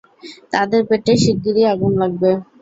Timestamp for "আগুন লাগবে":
1.73-2.31